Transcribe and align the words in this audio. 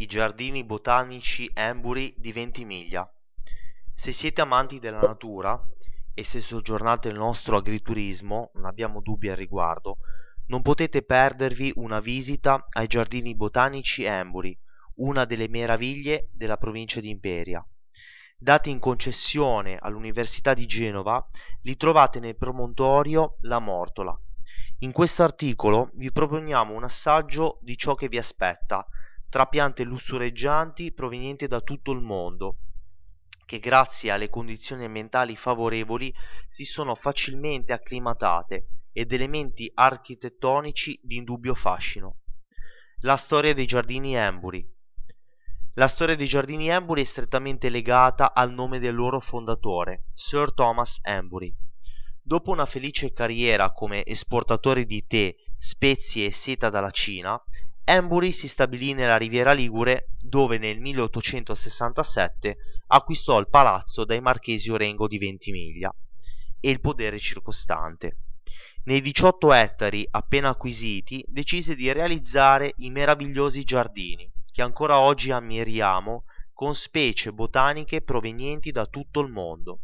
i 0.00 0.06
giardini 0.06 0.64
botanici 0.64 1.50
Embury 1.52 2.14
di 2.16 2.32
Ventimiglia. 2.32 3.06
Se 3.92 4.12
siete 4.12 4.40
amanti 4.40 4.78
della 4.78 5.00
natura 5.00 5.62
e 6.14 6.24
se 6.24 6.40
soggiornate 6.40 7.08
nel 7.08 7.18
nostro 7.18 7.58
agriturismo, 7.58 8.50
non 8.54 8.64
abbiamo 8.64 9.02
dubbi 9.02 9.28
al 9.28 9.36
riguardo, 9.36 9.98
non 10.46 10.62
potete 10.62 11.02
perdervi 11.02 11.72
una 11.76 12.00
visita 12.00 12.66
ai 12.70 12.86
giardini 12.86 13.34
botanici 13.34 14.04
Embury, 14.04 14.58
una 14.96 15.26
delle 15.26 15.48
meraviglie 15.48 16.30
della 16.32 16.56
provincia 16.56 17.00
di 17.00 17.10
Imperia. 17.10 17.62
Dati 18.38 18.70
in 18.70 18.78
concessione 18.78 19.76
all'Università 19.78 20.54
di 20.54 20.64
Genova, 20.64 21.22
li 21.60 21.76
trovate 21.76 22.20
nel 22.20 22.38
promontorio 22.38 23.36
La 23.42 23.58
Mortola. 23.58 24.18
In 24.78 24.92
questo 24.92 25.24
articolo 25.24 25.90
vi 25.96 26.10
proponiamo 26.10 26.74
un 26.74 26.84
assaggio 26.84 27.58
di 27.60 27.76
ciò 27.76 27.94
che 27.94 28.08
vi 28.08 28.16
aspetta 28.16 28.86
tra 29.30 29.46
piante 29.46 29.84
lussureggianti 29.84 30.92
provenienti 30.92 31.46
da 31.46 31.60
tutto 31.60 31.92
il 31.92 32.00
mondo, 32.00 32.58
che 33.46 33.60
grazie 33.60 34.10
alle 34.10 34.28
condizioni 34.28 34.84
ambientali 34.84 35.36
favorevoli 35.36 36.12
si 36.48 36.64
sono 36.64 36.96
facilmente 36.96 37.72
acclimatate 37.72 38.88
ed 38.92 39.12
elementi 39.12 39.70
architettonici 39.72 40.98
di 41.02 41.16
indubbio 41.16 41.54
fascino. 41.54 42.18
La 43.02 43.16
storia 43.16 43.54
dei 43.54 43.66
giardini 43.66 44.16
Embury. 44.16 44.68
La 45.74 45.86
storia 45.86 46.16
dei 46.16 46.26
giardini 46.26 46.68
Embury 46.68 47.02
è 47.02 47.04
strettamente 47.04 47.70
legata 47.70 48.34
al 48.34 48.52
nome 48.52 48.80
del 48.80 48.96
loro 48.96 49.20
fondatore, 49.20 50.06
Sir 50.12 50.52
Thomas 50.52 50.98
Embury. 51.02 51.54
Dopo 52.20 52.50
una 52.50 52.66
felice 52.66 53.12
carriera 53.12 53.72
come 53.72 54.04
esportatore 54.04 54.84
di 54.84 55.06
tè, 55.06 55.34
spezie 55.56 56.26
e 56.26 56.32
seta 56.32 56.68
dalla 56.68 56.90
Cina, 56.90 57.40
Embury 57.92 58.30
si 58.30 58.46
stabilì 58.46 58.94
nella 58.94 59.16
Riviera 59.16 59.52
Ligure 59.52 60.10
dove 60.20 60.58
nel 60.58 60.78
1867 60.78 62.56
acquistò 62.86 63.36
il 63.40 63.48
palazzo 63.48 64.04
dai 64.04 64.20
marchesi 64.20 64.70
Orengo 64.70 65.08
di 65.08 65.18
Ventimiglia 65.18 65.92
e 66.60 66.70
il 66.70 66.78
podere 66.78 67.18
circostante. 67.18 68.18
Nei 68.84 69.00
18 69.00 69.52
ettari 69.52 70.06
appena 70.08 70.50
acquisiti 70.50 71.24
decise 71.26 71.74
di 71.74 71.90
realizzare 71.90 72.74
i 72.76 72.90
meravigliosi 72.90 73.64
giardini 73.64 74.30
che 74.52 74.62
ancora 74.62 75.00
oggi 75.00 75.32
ammiriamo 75.32 76.22
con 76.52 76.76
specie 76.76 77.32
botaniche 77.32 78.02
provenienti 78.02 78.70
da 78.70 78.86
tutto 78.86 79.18
il 79.18 79.32
mondo. 79.32 79.80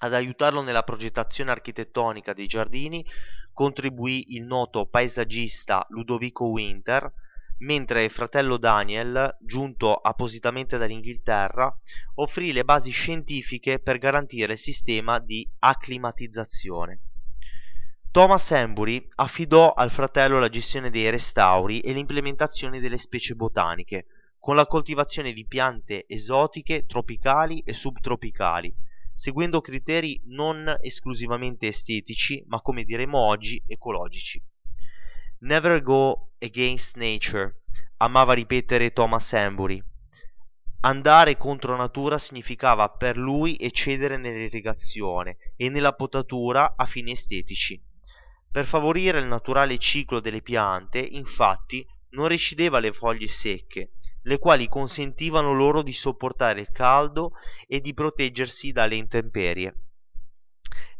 Ad 0.00 0.14
aiutarlo 0.14 0.62
nella 0.62 0.84
progettazione 0.84 1.50
architettonica 1.50 2.32
dei 2.32 2.46
giardini 2.46 3.04
contribuì 3.52 4.34
il 4.34 4.44
noto 4.44 4.86
paesaggista 4.86 5.84
Ludovico 5.88 6.44
Winter, 6.46 7.12
mentre 7.58 8.04
il 8.04 8.10
fratello 8.10 8.56
Daniel, 8.56 9.36
giunto 9.40 9.96
appositamente 9.96 10.78
dall'Inghilterra, 10.78 11.76
offrì 12.14 12.52
le 12.52 12.62
basi 12.62 12.90
scientifiche 12.90 13.80
per 13.80 13.98
garantire 13.98 14.52
il 14.52 14.58
sistema 14.58 15.18
di 15.18 15.48
acclimatizzazione. 15.58 17.00
Thomas 18.12 18.52
Embury 18.52 19.06
affidò 19.16 19.72
al 19.72 19.90
fratello 19.90 20.38
la 20.38 20.48
gestione 20.48 20.90
dei 20.90 21.10
restauri 21.10 21.80
e 21.80 21.92
l'implementazione 21.92 22.78
delle 22.78 22.98
specie 22.98 23.34
botaniche, 23.34 24.06
con 24.38 24.54
la 24.54 24.66
coltivazione 24.66 25.32
di 25.32 25.44
piante 25.44 26.04
esotiche, 26.06 26.86
tropicali 26.86 27.60
e 27.66 27.72
subtropicali, 27.72 28.72
seguendo 29.18 29.60
criteri 29.60 30.22
non 30.26 30.76
esclusivamente 30.80 31.66
estetici, 31.66 32.44
ma 32.46 32.60
come 32.60 32.84
diremo 32.84 33.18
oggi 33.18 33.60
ecologici. 33.66 34.40
Never 35.40 35.82
go 35.82 36.34
against 36.38 36.94
nature, 36.94 37.62
amava 37.96 38.32
ripetere 38.34 38.92
Thomas 38.92 39.32
Embury. 39.32 39.82
Andare 40.82 41.36
contro 41.36 41.76
natura 41.76 42.16
significava 42.16 42.90
per 42.90 43.16
lui 43.16 43.56
eccedere 43.58 44.18
nell'irrigazione 44.18 45.36
e 45.56 45.68
nella 45.68 45.94
potatura 45.94 46.76
a 46.76 46.84
fini 46.84 47.10
estetici. 47.10 47.82
Per 48.52 48.66
favorire 48.66 49.18
il 49.18 49.26
naturale 49.26 49.78
ciclo 49.78 50.20
delle 50.20 50.42
piante, 50.42 51.00
infatti, 51.00 51.84
non 52.10 52.28
recideva 52.28 52.78
le 52.78 52.92
foglie 52.92 53.26
secche, 53.26 53.94
le 54.28 54.38
quali 54.38 54.68
consentivano 54.68 55.54
loro 55.54 55.80
di 55.80 55.94
sopportare 55.94 56.60
il 56.60 56.70
caldo 56.70 57.32
e 57.66 57.80
di 57.80 57.94
proteggersi 57.94 58.72
dalle 58.72 58.94
intemperie. 58.94 59.74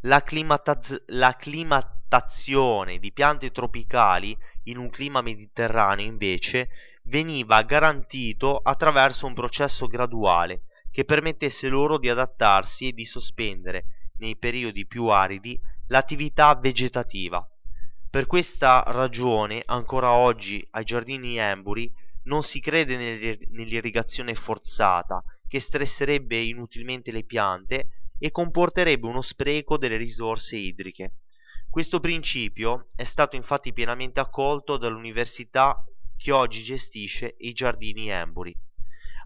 L'acclimataz- 0.01 1.05
l'acclimatazione 1.09 2.99
di 2.99 3.13
piante 3.13 3.51
tropicali 3.51 4.35
in 4.65 4.79
un 4.79 4.89
clima 4.89 5.21
mediterraneo, 5.21 6.07
invece, 6.07 6.71
veniva 7.03 7.61
garantito 7.63 8.57
attraverso 8.57 9.27
un 9.27 9.35
processo 9.35 9.87
graduale 9.87 10.63
che 10.91 11.05
permettesse 11.05 11.69
loro 11.69 11.99
di 11.99 12.09
adattarsi 12.09 12.89
e 12.89 12.93
di 12.93 13.05
sospendere, 13.05 14.13
nei 14.19 14.39
periodi 14.39 14.87
più 14.87 15.09
aridi, 15.09 15.61
l'attività 15.89 16.55
vegetativa. 16.55 17.47
Per 18.09 18.25
questa 18.25 18.83
ragione, 18.87 19.63
ancora 19.67 20.13
oggi 20.13 20.67
ai 20.71 20.85
giardini 20.85 21.37
Embury 21.37 21.93
non 22.29 22.43
si 22.43 22.61
crede 22.61 22.97
nell'irrigazione 23.51 24.35
forzata, 24.35 25.25
che 25.49 25.61
stresserebbe 25.61 26.39
inutilmente 26.39 27.11
le 27.11 27.25
piante 27.25 28.13
e 28.19 28.31
comporterebbe 28.31 29.07
uno 29.07 29.23
spreco 29.23 29.79
delle 29.79 29.97
risorse 29.97 30.57
idriche. 30.57 31.15
Questo 31.71 32.01
principio 32.01 32.87
è 32.95 33.05
stato 33.05 33.35
infatti 33.35 33.73
pienamente 33.73 34.21
accolto 34.21 34.77
dall'università 34.77 35.83
che 36.17 36.31
oggi 36.31 36.63
gestisce 36.63 37.37
i 37.39 37.53
giardini 37.53 38.09
Embury. 38.11 38.55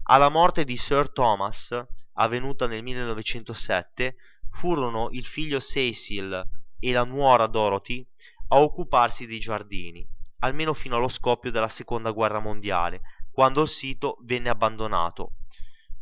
Alla 0.03 0.29
morte 0.29 0.63
di 0.63 0.77
Sir 0.77 1.11
Thomas, 1.11 1.77
avvenuta 2.13 2.67
nel 2.67 2.83
1907, 2.83 4.15
furono 4.49 5.09
il 5.11 5.25
figlio 5.25 5.59
Cecil 5.59 6.41
e 6.79 6.91
la 6.91 7.03
nuora 7.03 7.47
Dorothy 7.47 8.05
a 8.49 8.61
occuparsi 8.61 9.25
dei 9.25 9.39
giardini 9.39 10.07
almeno 10.43 10.73
fino 10.73 10.97
allo 10.97 11.07
scoppio 11.07 11.51
della 11.51 11.69
seconda 11.69 12.11
guerra 12.11 12.39
mondiale, 12.39 13.01
quando 13.31 13.61
il 13.61 13.67
sito 13.67 14.17
venne 14.23 14.49
abbandonato. 14.49 15.35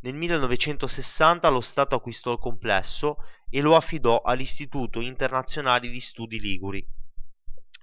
Nel 0.02 0.16
1960 0.16 1.48
lo 1.50 1.62
Stato 1.62 1.96
acquistò 1.96 2.32
il 2.32 2.40
complesso 2.40 3.18
e 3.50 3.62
lo 3.62 3.76
affidò 3.76 4.22
all'Istituto 4.22 5.00
Internazionale 5.00 5.90
di 5.90 6.00
Studi 6.00 6.40
Liguri. 6.40 6.84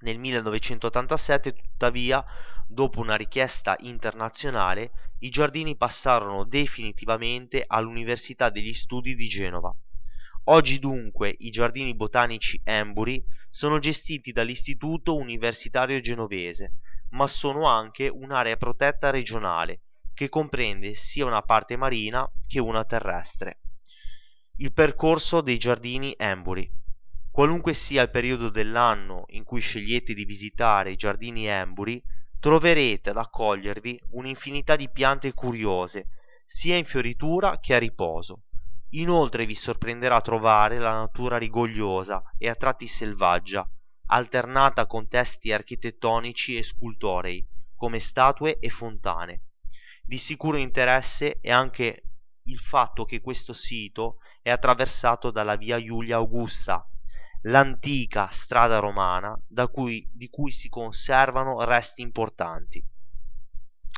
Nel 0.00 0.18
1987, 0.18 1.52
tuttavia, 1.52 2.24
dopo 2.66 3.00
una 3.00 3.14
richiesta 3.14 3.76
internazionale, 3.80 4.92
i 5.20 5.28
giardini 5.28 5.76
passarono 5.76 6.44
definitivamente 6.44 7.64
all'Università 7.66 8.50
degli 8.50 8.74
Studi 8.74 9.14
di 9.14 9.28
Genova. 9.28 9.72
Oggi 10.50 10.78
dunque 10.78 11.34
i 11.40 11.50
giardini 11.50 11.94
botanici 11.94 12.58
Embury 12.64 13.22
sono 13.50 13.78
gestiti 13.78 14.32
dall'Istituto 14.32 15.14
Universitario 15.14 16.00
Genovese, 16.00 16.76
ma 17.10 17.26
sono 17.26 17.66
anche 17.66 18.08
un'area 18.08 18.56
protetta 18.56 19.10
regionale 19.10 19.80
che 20.14 20.30
comprende 20.30 20.94
sia 20.94 21.26
una 21.26 21.42
parte 21.42 21.76
marina 21.76 22.26
che 22.46 22.60
una 22.60 22.82
terrestre. 22.84 23.58
Il 24.56 24.72
percorso 24.72 25.42
dei 25.42 25.58
giardini 25.58 26.14
Embury. 26.16 26.66
Qualunque 27.30 27.74
sia 27.74 28.00
il 28.00 28.10
periodo 28.10 28.48
dell'anno 28.48 29.24
in 29.28 29.44
cui 29.44 29.60
scegliete 29.60 30.14
di 30.14 30.24
visitare 30.24 30.92
i 30.92 30.96
giardini 30.96 31.44
Embury, 31.44 32.02
troverete 32.40 33.10
ad 33.10 33.18
accogliervi 33.18 34.00
un'infinità 34.12 34.76
di 34.76 34.88
piante 34.88 35.34
curiose, 35.34 36.08
sia 36.46 36.74
in 36.74 36.86
fioritura 36.86 37.60
che 37.60 37.74
a 37.74 37.78
riposo 37.78 38.44
Inoltre 38.92 39.44
vi 39.44 39.54
sorprenderà 39.54 40.20
trovare 40.22 40.78
la 40.78 40.92
natura 40.92 41.36
rigogliosa 41.36 42.22
e 42.38 42.48
a 42.48 42.54
tratti 42.54 42.86
selvaggia, 42.86 43.68
alternata 44.06 44.86
con 44.86 45.08
testi 45.08 45.52
architettonici 45.52 46.56
e 46.56 46.62
scultorei, 46.62 47.46
come 47.76 48.00
statue 48.00 48.58
e 48.58 48.70
fontane. 48.70 49.42
Di 50.02 50.16
sicuro 50.16 50.56
interesse 50.56 51.38
è 51.40 51.50
anche 51.50 52.04
il 52.44 52.58
fatto 52.58 53.04
che 53.04 53.20
questo 53.20 53.52
sito 53.52 54.20
è 54.40 54.48
attraversato 54.48 55.30
dalla 55.30 55.56
via 55.56 55.76
Iulia 55.76 56.16
Augusta, 56.16 56.82
l'antica 57.42 58.28
strada 58.30 58.78
romana 58.78 59.38
cui, 59.70 60.10
di 60.14 60.28
cui 60.30 60.50
si 60.50 60.70
conservano 60.70 61.62
resti 61.62 62.00
importanti. 62.00 62.82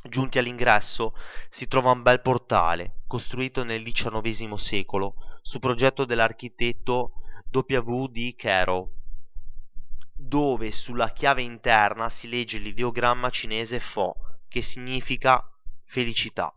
Giunti 0.02 0.38
all'ingresso 0.38 1.14
si 1.50 1.68
trova 1.68 1.90
un 1.90 2.00
bel 2.00 2.22
portale, 2.22 3.02
costruito 3.06 3.64
nel 3.64 3.82
XIX 3.82 4.54
secolo, 4.54 5.14
su 5.42 5.58
progetto 5.58 6.06
dell'architetto 6.06 7.12
W. 7.50 8.06
D. 8.06 8.34
Carroll, 8.34 8.88
dove 10.16 10.72
sulla 10.72 11.10
chiave 11.10 11.42
interna 11.42 12.08
si 12.08 12.28
legge 12.30 12.56
l'ideogramma 12.56 13.28
cinese 13.28 13.78
Fo, 13.78 14.16
che 14.48 14.62
significa 14.62 15.46
felicità, 15.84 16.50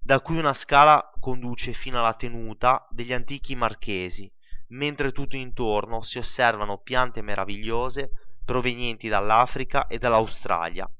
da 0.00 0.20
cui 0.20 0.38
una 0.38 0.54
scala 0.54 1.12
conduce 1.20 1.74
fino 1.74 1.98
alla 1.98 2.14
tenuta 2.14 2.88
degli 2.90 3.12
antichi 3.12 3.54
marchesi, 3.54 4.32
mentre 4.68 5.12
tutto 5.12 5.36
intorno 5.36 6.00
si 6.00 6.16
osservano 6.16 6.78
piante 6.78 7.20
meravigliose 7.20 8.10
provenienti 8.46 9.08
dall'Africa 9.08 9.86
e 9.88 9.98
dall'Australia 9.98 10.90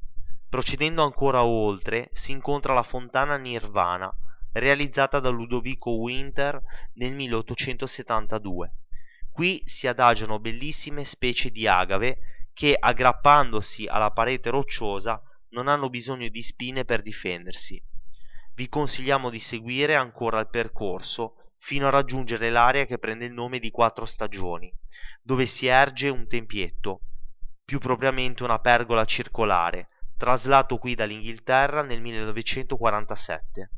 Procedendo 0.56 1.02
ancora 1.02 1.44
oltre 1.44 2.08
si 2.12 2.32
incontra 2.32 2.72
la 2.72 2.82
fontana 2.82 3.36
Nirvana, 3.36 4.10
realizzata 4.52 5.20
da 5.20 5.28
Ludovico 5.28 5.90
Winter 5.90 6.58
nel 6.94 7.12
1872. 7.12 8.72
Qui 9.30 9.60
si 9.66 9.86
adagiano 9.86 10.38
bellissime 10.38 11.04
specie 11.04 11.50
di 11.50 11.68
agave 11.68 12.48
che, 12.54 12.74
aggrappandosi 12.74 13.86
alla 13.86 14.12
parete 14.12 14.48
rocciosa, 14.48 15.20
non 15.50 15.68
hanno 15.68 15.90
bisogno 15.90 16.26
di 16.28 16.40
spine 16.40 16.86
per 16.86 17.02
difendersi. 17.02 17.78
Vi 18.54 18.68
consigliamo 18.70 19.28
di 19.28 19.40
seguire 19.40 19.94
ancora 19.94 20.40
il 20.40 20.48
percorso 20.48 21.50
fino 21.58 21.86
a 21.86 21.90
raggiungere 21.90 22.48
l'area 22.48 22.86
che 22.86 22.96
prende 22.96 23.26
il 23.26 23.32
nome 23.34 23.58
di 23.58 23.70
Quattro 23.70 24.06
Stagioni, 24.06 24.72
dove 25.20 25.44
si 25.44 25.66
erge 25.66 26.08
un 26.08 26.26
tempietto, 26.26 27.02
più 27.62 27.78
propriamente 27.78 28.42
una 28.42 28.58
pergola 28.58 29.04
circolare, 29.04 29.90
traslato 30.16 30.78
qui 30.78 30.94
dall'Inghilterra 30.94 31.82
nel 31.82 32.00
1947. 32.00 33.70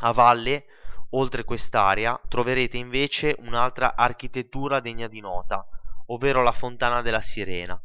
A 0.00 0.12
valle, 0.12 0.64
oltre 1.10 1.44
quest'area, 1.44 2.20
troverete 2.28 2.76
invece 2.76 3.34
un'altra 3.38 3.96
architettura 3.96 4.80
degna 4.80 5.08
di 5.08 5.20
nota, 5.20 5.66
ovvero 6.06 6.42
la 6.42 6.52
Fontana 6.52 7.02
della 7.02 7.20
Sirena. 7.20 7.80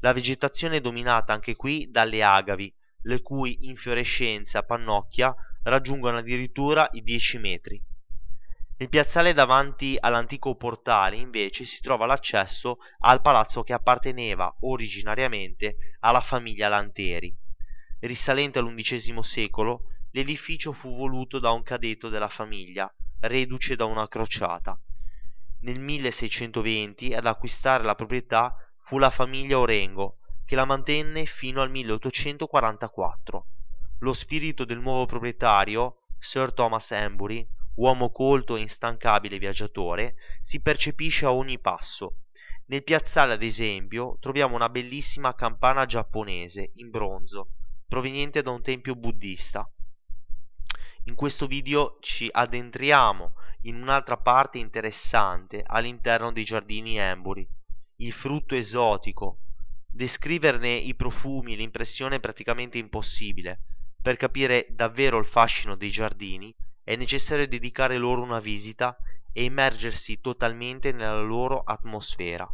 La 0.00 0.12
vegetazione 0.12 0.78
è 0.78 0.80
dominata 0.80 1.32
anche 1.32 1.56
qui 1.56 1.90
dalle 1.90 2.22
agavi, 2.22 2.72
le 3.02 3.22
cui 3.22 3.68
infiorescenze 3.68 4.58
a 4.58 4.62
pannocchia 4.62 5.34
raggiungono 5.64 6.18
addirittura 6.18 6.88
i 6.92 7.02
10 7.02 7.38
metri. 7.38 7.82
Nel 8.76 8.88
piazzale 8.88 9.32
davanti 9.32 9.96
all'antico 10.00 10.56
portale 10.56 11.14
invece 11.14 11.64
si 11.64 11.80
trova 11.80 12.06
l'accesso 12.06 12.78
al 13.00 13.20
palazzo 13.20 13.62
che 13.62 13.72
apparteneva 13.72 14.52
originariamente 14.62 15.96
alla 16.00 16.20
famiglia 16.20 16.66
Lanteri. 16.68 17.32
Risalente 18.00 18.58
all'undicesimo 18.58 19.22
secolo, 19.22 19.90
l'edificio 20.10 20.72
fu 20.72 20.92
voluto 20.96 21.38
da 21.38 21.52
un 21.52 21.62
cadetto 21.62 22.08
della 22.08 22.28
famiglia, 22.28 22.92
reduce 23.20 23.76
da 23.76 23.84
una 23.84 24.08
crociata. 24.08 24.76
Nel 25.60 25.78
1620 25.78 27.14
ad 27.14 27.26
acquistare 27.26 27.84
la 27.84 27.94
proprietà 27.94 28.56
fu 28.76 28.98
la 28.98 29.10
famiglia 29.10 29.58
Orengo, 29.58 30.18
che 30.44 30.56
la 30.56 30.64
mantenne 30.64 31.26
fino 31.26 31.62
al 31.62 31.70
1844. 31.70 33.46
Lo 34.00 34.12
spirito 34.12 34.64
del 34.64 34.80
nuovo 34.80 35.06
proprietario, 35.06 36.00
Sir 36.18 36.52
Thomas 36.52 36.90
Embury, 36.90 37.48
uomo 37.76 38.10
colto 38.10 38.56
e 38.56 38.60
instancabile 38.60 39.38
viaggiatore, 39.38 40.16
si 40.40 40.60
percepisce 40.60 41.26
a 41.26 41.32
ogni 41.32 41.58
passo. 41.58 42.20
Nel 42.66 42.82
piazzale, 42.82 43.34
ad 43.34 43.42
esempio, 43.42 44.16
troviamo 44.20 44.54
una 44.54 44.68
bellissima 44.68 45.34
campana 45.34 45.84
giapponese 45.84 46.72
in 46.76 46.90
bronzo, 46.90 47.50
proveniente 47.86 48.42
da 48.42 48.50
un 48.50 48.62
tempio 48.62 48.94
buddista. 48.94 49.68
In 51.04 51.14
questo 51.14 51.46
video 51.46 51.98
ci 52.00 52.28
addentriamo 52.32 53.34
in 53.62 53.80
un'altra 53.80 54.16
parte 54.16 54.58
interessante 54.58 55.62
all'interno 55.66 56.32
dei 56.32 56.44
giardini 56.44 56.96
Embury, 56.96 57.46
il 57.96 58.12
frutto 58.12 58.54
esotico. 58.54 59.40
Descriverne 59.90 60.70
i 60.70 60.94
profumi 60.94 61.56
l'impressione 61.56 62.16
è 62.16 62.20
praticamente 62.20 62.78
impossibile. 62.78 63.60
Per 64.00 64.16
capire 64.16 64.66
davvero 64.70 65.18
il 65.18 65.26
fascino 65.26 65.76
dei 65.76 65.90
giardini 65.90 66.54
è 66.84 66.94
necessario 66.96 67.48
dedicare 67.48 67.96
loro 67.96 68.22
una 68.22 68.40
visita 68.40 68.96
e 69.32 69.44
immergersi 69.44 70.20
totalmente 70.20 70.92
nella 70.92 71.20
loro 71.20 71.62
atmosfera. 71.62 72.48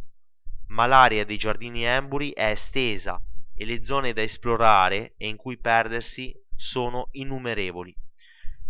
Ma 0.67 0.85
l'area 0.85 1.25
dei 1.25 1.37
giardini 1.37 1.83
Embury 1.83 2.31
è 2.31 2.45
estesa 2.45 3.21
e 3.53 3.65
le 3.65 3.83
zone 3.83 4.13
da 4.13 4.21
esplorare 4.21 5.13
e 5.17 5.27
in 5.27 5.35
cui 5.35 5.57
perdersi 5.57 6.33
sono 6.55 7.09
innumerevoli. 7.11 7.93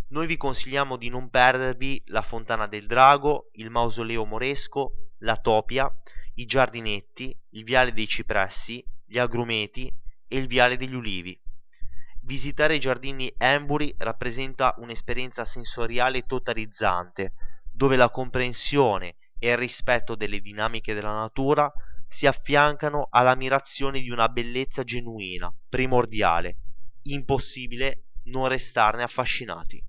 Noi 0.10 0.28
vi 0.28 0.36
consigliamo 0.36 0.98
di 0.98 1.08
non 1.08 1.30
perdervi 1.30 2.04
la 2.08 2.22
Fontana 2.22 2.68
del 2.68 2.88
Drago, 2.88 3.52
il 3.54 3.70
Mausoleo 3.70 4.26
Moresco, 4.26 5.12
la 5.20 5.38
Topia, 5.38 5.90
i 6.36 6.46
Giardinetti, 6.46 7.34
il 7.52 7.64
Viale 7.64 7.94
dei 7.94 8.08
Cipressi, 8.08 8.84
gli 9.06 9.18
Agrumeti 9.18 9.94
e 10.28 10.38
il 10.38 10.48
Viale 10.48 10.76
degli 10.76 10.96
Ulivi. 10.96 11.41
Visitare 12.32 12.76
i 12.76 12.80
giardini 12.80 13.30
Embury 13.38 13.94
rappresenta 13.98 14.74
un'esperienza 14.78 15.44
sensoriale 15.44 16.22
totalizzante, 16.22 17.34
dove 17.70 17.98
la 17.98 18.10
comprensione 18.10 19.18
e 19.38 19.50
il 19.50 19.58
rispetto 19.58 20.16
delle 20.16 20.40
dinamiche 20.40 20.94
della 20.94 21.12
natura 21.12 21.70
si 22.08 22.28
affiancano 22.28 23.10
all'ammirazione 23.10 24.00
di 24.00 24.10
una 24.10 24.30
bellezza 24.30 24.86
genuina, 24.86 25.54
primordiale, 25.68 26.60
impossibile 27.02 28.12
non 28.28 28.48
restarne 28.48 29.04
affascinati. 29.04 29.84